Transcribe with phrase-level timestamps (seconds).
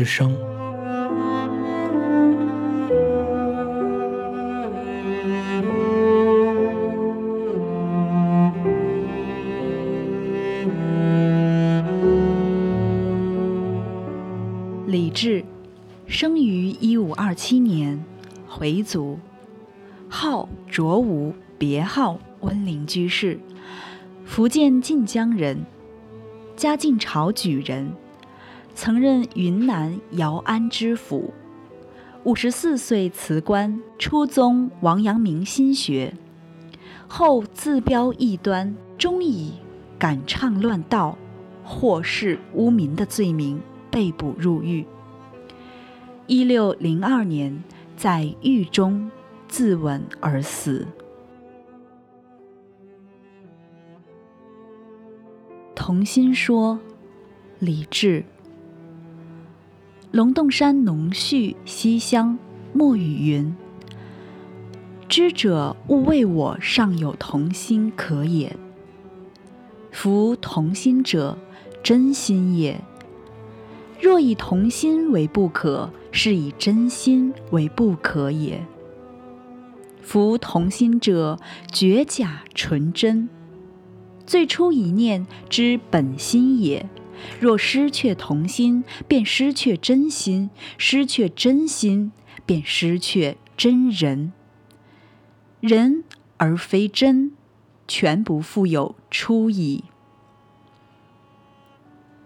[0.00, 0.34] 之声。
[14.86, 15.44] 李治，
[16.06, 18.02] 生于一五二七年，
[18.48, 19.18] 回族，
[20.08, 23.38] 号卓吾，别号温陵居士，
[24.24, 25.66] 福建晋江人，
[26.56, 27.92] 嘉靖朝举人，
[28.74, 31.32] 曾任云南姚安知府。
[32.24, 36.14] 五十四岁辞官，出宗王阳明心学，
[37.08, 39.52] 后自标异端，终以
[39.98, 41.16] 敢唱乱道、
[41.64, 43.60] 祸世污民的罪名。
[43.92, 44.86] 被捕入狱。
[46.28, 47.64] 一六零二年，
[47.96, 49.10] 在狱中
[49.48, 50.86] 自刎而死。
[55.74, 56.78] 童心说，
[57.58, 58.24] 李治。
[60.12, 62.36] 龙洞山农序西厢
[62.72, 63.54] 莫雨云
[65.08, 68.56] ：“知者勿谓我尚有童心可也。
[69.92, 71.38] 夫童心者，
[71.84, 72.80] 真心也。”
[74.02, 78.66] 若以童心为不可，是以真心为不可也。
[80.00, 81.38] 夫童心者，
[81.70, 83.28] 绝假纯真，
[84.26, 86.88] 最初一念之本心也。
[87.40, 92.12] 若失却童心，便失却真心；失却真心，
[92.44, 94.32] 便失却真人。
[95.60, 96.04] 人
[96.36, 97.32] 而非真，
[97.86, 99.84] 全不复有初矣。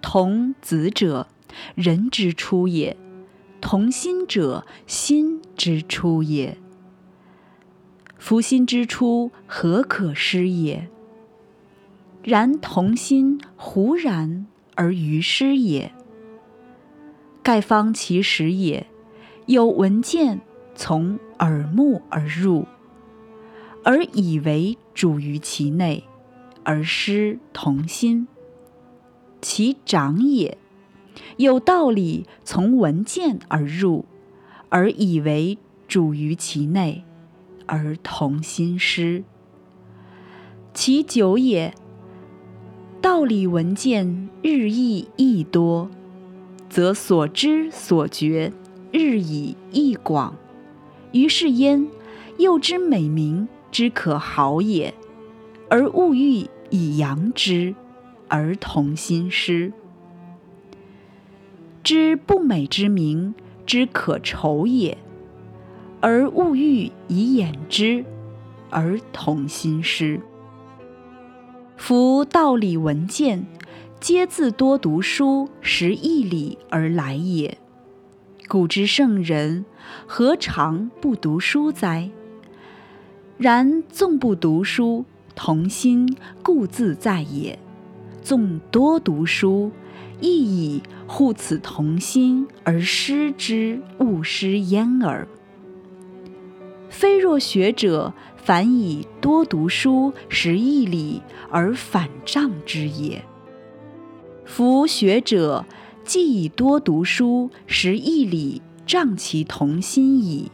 [0.00, 1.28] 童子者。
[1.76, 2.96] 人之初也，
[3.60, 6.58] 同心者心之初也。
[8.18, 10.88] 夫心之初，何可失也？
[12.24, 15.92] 然童心忽然而于失也。
[17.42, 18.86] 盖方其始也，
[19.46, 20.40] 有闻见
[20.74, 22.66] 从耳目而入，
[23.84, 26.04] 而以为主于其内，
[26.62, 28.26] 而失同心，
[29.42, 30.56] 其长也。
[31.36, 34.04] 有道理从闻见而入，
[34.68, 37.04] 而以为主于其内，
[37.66, 39.22] 而同心失。
[40.72, 41.72] 其久也，
[43.04, 45.90] 道理闻见日益益多，
[46.70, 48.50] 则所知所觉
[48.92, 50.34] 日以益广。
[51.12, 51.86] 于是焉，
[52.38, 54.94] 又知美名之可好也，
[55.68, 57.74] 而物欲以扬之，
[58.26, 59.70] 而同心失。
[61.82, 63.34] 知不美之名
[63.66, 64.96] 之可愁也，
[66.00, 68.02] 而物欲以掩之，
[68.70, 70.18] 而同心失。
[71.86, 73.44] 夫道理文见，
[74.00, 77.58] 皆自多读书识义理而来也。
[78.48, 79.66] 古之圣人，
[80.06, 82.08] 何尝不读书哉？
[83.36, 87.58] 然纵不读书，童心固自在也；
[88.22, 89.70] 纵多读书，
[90.22, 95.28] 亦以护此童心而失之，勿失焉耳。
[96.88, 98.14] 非若学者
[98.44, 103.24] 凡以多读书识义理而反障之也。
[104.44, 105.64] 夫学者
[106.04, 110.50] 既以多读书识义理障其同心矣，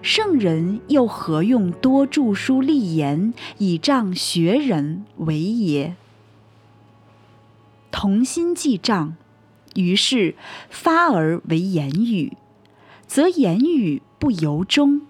[0.00, 5.96] 圣人又何用多著书立言以障学人为也？
[7.90, 9.16] 同心既障。
[9.74, 10.34] 于是
[10.70, 12.38] 发而为言语，
[13.06, 15.02] 则言语不由衷；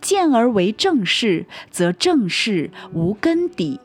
[0.00, 3.80] 见而为正事，则正事无根底；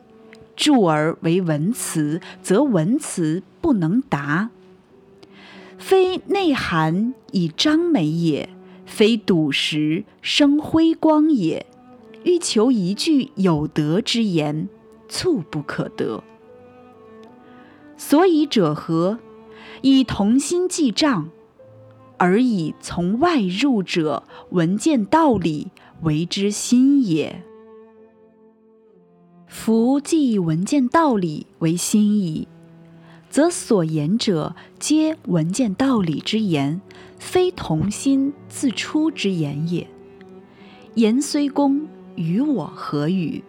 [0.56, 4.50] 著而为文辞，则文辞不能达。
[5.78, 8.48] 非内涵以彰美也，
[8.86, 11.66] 非笃实生辉光也。
[12.22, 14.68] 欲求一句有德之言，
[15.08, 16.22] 猝不可得。
[17.96, 19.18] 所以者何？
[19.82, 21.28] 以同心记账，
[22.16, 25.68] 而以从外入者闻见道理
[26.02, 27.42] 为之心也。
[29.46, 32.48] 夫既以闻见道理为心矣，
[33.30, 36.80] 则所言者皆闻见道理之言，
[37.18, 39.88] 非同心自出之言也。
[40.94, 41.86] 言虽公，
[42.16, 43.42] 与我何与？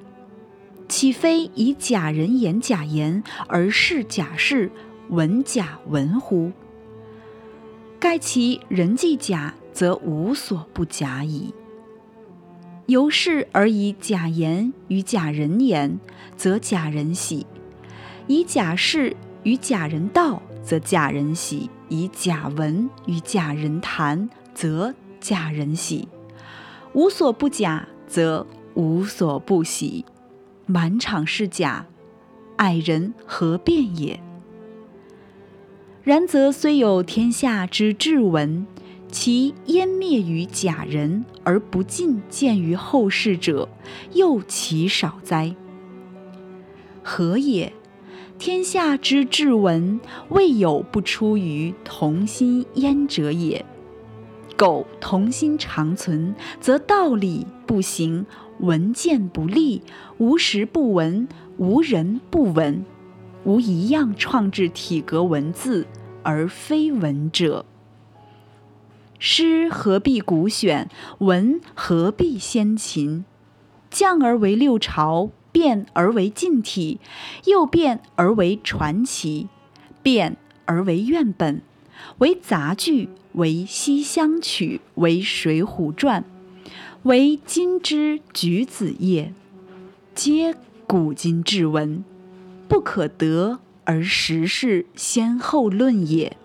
[0.88, 4.72] 岂非以假人言假言，而是假事？
[5.10, 6.52] 文假文乎？
[8.00, 11.54] 盖其人既假，则无所不假矣。
[12.88, 16.00] 由是而以假言与假人言，
[16.38, 17.44] 则假人喜；
[18.28, 26.08] 以假事与假人道，则假人喜；以假文与假人谈，则假人喜。
[26.94, 28.46] 无所不假，则
[28.76, 30.06] 无所不喜。
[30.68, 31.88] 满场是假，
[32.56, 34.20] 爱人何辩也？
[36.04, 38.68] 然则虽有天下之至文，
[39.16, 43.70] 其湮灭于假人而不尽见于后世者，
[44.12, 45.56] 又其少哉？
[47.02, 47.72] 何也？
[48.38, 53.64] 天下之至文，未有不出于同心焉者也。
[54.58, 58.26] 苟同心长存，则道理不行，
[58.60, 59.82] 文见不立，
[60.18, 61.26] 无时不闻，
[61.56, 62.84] 无人不闻，
[63.46, 65.88] 无一样创制体格文字
[66.22, 67.66] 而非文者。
[69.20, 70.90] 诗何必古选？
[71.20, 73.26] 文何必先秦？
[73.90, 77.00] 降而为六朝，变而为近体，
[77.46, 79.48] 又变而为传奇，
[80.04, 81.62] 变而为院本，
[82.20, 83.10] 为杂剧。
[83.36, 86.24] 为《西厢曲》，为《水浒传》，
[87.04, 89.34] 为今之举子业，
[90.14, 90.56] 皆
[90.88, 92.06] 古今至文，
[92.70, 96.38] 不可得而时事先后论也。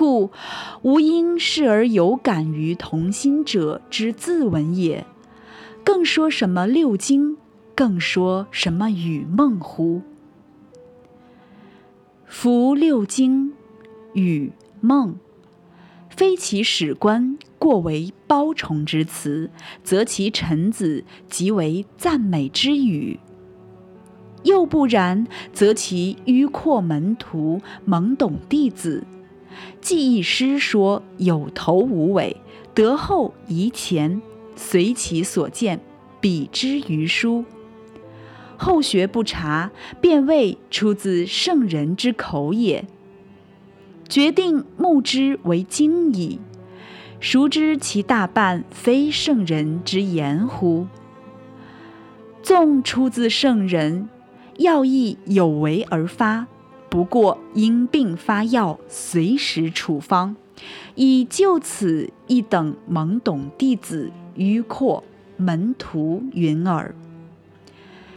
[0.00, 0.30] 故
[0.80, 5.04] 吾应视而有感于同心者之自文也，
[5.84, 7.36] 更说什么六经，
[7.74, 10.00] 更说什么与梦乎？
[12.24, 13.52] 夫六经、
[14.14, 15.16] 与梦。
[16.08, 19.50] 非其史官过为褒崇之词，
[19.84, 23.18] 则其臣子即为赞美之语；
[24.44, 29.04] 又不然，则其迂阔门徒、懵懂弟子，
[29.80, 32.36] 记一诗说有头无尾，
[32.74, 34.20] 得后遗前，
[34.56, 35.80] 随其所见，
[36.20, 37.44] 比之于书，
[38.56, 39.70] 后学不察，
[40.00, 42.84] 便谓出自圣人之口也。
[44.08, 46.40] 决定目之为经矣，
[47.20, 50.86] 孰知其大半非圣人之言乎？
[52.42, 54.08] 纵出自圣人，
[54.58, 56.46] 要亦有为而发，
[56.90, 60.34] 不过因病发药，随时处方，
[60.96, 65.04] 以就此一等懵懂弟子、迂阔
[65.36, 66.92] 门徒云耳。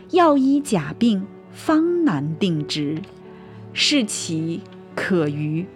[0.10, 2.98] 药医假病，方难定之，
[3.74, 4.62] 是其
[4.96, 5.68] 可于？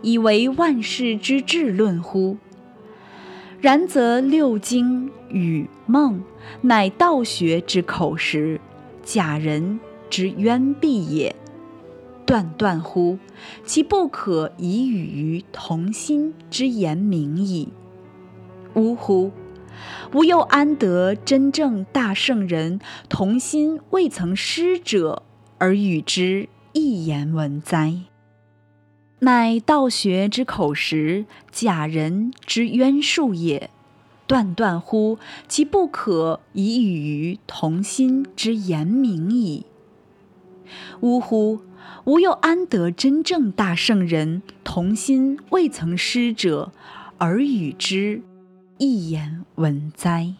[0.00, 2.36] 以为万事之至论乎？
[3.60, 6.22] 然则六经与梦，
[6.60, 8.60] 乃道学之口实，
[9.02, 11.34] 假人之渊蔽也。
[12.26, 13.18] 断断乎？
[13.64, 17.68] 其不可以与于同心之言明矣。
[18.74, 19.30] 呜呼！
[20.12, 25.22] 吾又安得真正大圣人同心未曾失者，
[25.58, 27.94] 而与之一言文哉？
[29.20, 33.70] 乃道学之口实，假人之渊术也。
[34.26, 35.18] 断断乎？
[35.48, 39.66] 其不可以与于同心之言明矣。
[41.00, 41.60] 呜呼！
[42.04, 46.72] 吾又安得真正大圣人同心未曾失者，
[47.18, 48.20] 而与之
[48.78, 50.34] 一言文哉？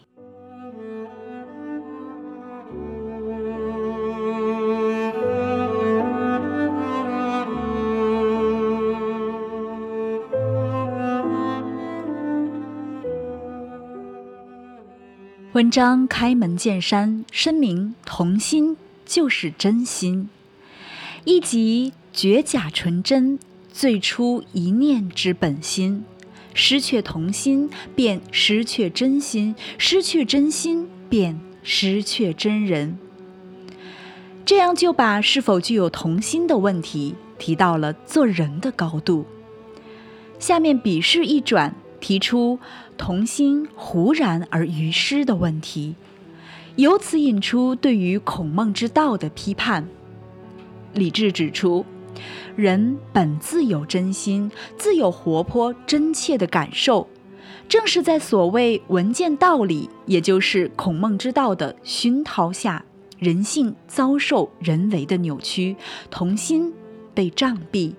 [15.53, 18.75] 文章开门见山声明，同心
[19.05, 20.29] 就是真心。
[21.25, 23.37] 一即绝假纯真，
[23.71, 26.05] 最初一念之本心。
[26.53, 32.97] 失却童心，便失去真心；失去真心，便失去真人。
[34.45, 39.25] 这样就把是否具有童心的问题提到了做人的高度。
[40.39, 41.75] 下面笔势一转。
[42.01, 42.59] 提出
[42.97, 45.95] 童心忽然而于失的问题，
[46.75, 49.87] 由此引出对于孔孟之道的批判。
[50.95, 51.85] 李治指出，
[52.55, 57.07] 人本自有真心，自有活泼真切的感受，
[57.69, 62.83] 正是在所谓闻见道理，也就是孔孟之道的熏陶下，
[63.19, 65.75] 人性遭受人为的扭曲，
[66.09, 66.73] 童心
[67.13, 67.93] 被障蔽，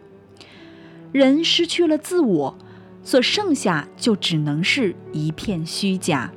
[1.13, 2.59] 人失去了自我。
[3.03, 6.33] 所剩下就只能是一片虚假。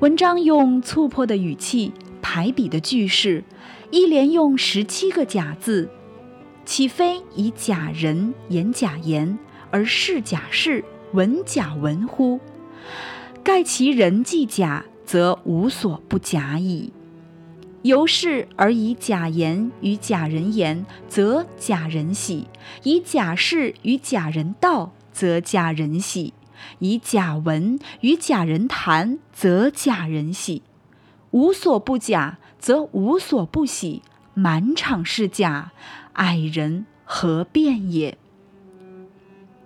[0.00, 3.44] 文章用粗迫的语气、排比的句式，
[3.90, 5.88] 一连用十七个假字，
[6.66, 9.38] 岂非以假人言假言，
[9.70, 12.38] 而是假事，闻假闻乎？
[13.42, 16.92] 盖其人既假，则无所不假矣。
[17.80, 22.44] 由是而以假言与假人言，则假人喜；
[22.82, 26.34] 以假事与假人道，则假人喜；
[26.80, 30.60] 以假文与假人谈，则假人喜。
[31.30, 34.02] 无所不假，则无所不喜。
[34.34, 35.72] 满场是假，
[36.12, 38.16] 矮人何辩也？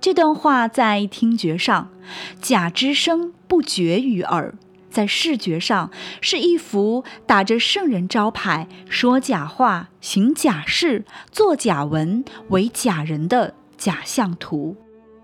[0.01, 1.91] 这段话在听觉上，
[2.41, 4.55] 假之声不绝于耳。
[4.91, 14.77] 在视觉上是一幅打着圣人招牌、说假话、行假事、做假文、为假人的假象图，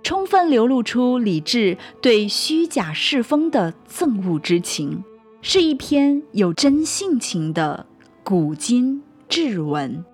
[0.03, 5.05] 充分流露出李治对虚假世风的憎恶之情，
[5.51, 7.87] 是一篇有真性情的
[8.23, 10.05] 古今志文。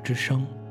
[0.00, 0.61] 之声。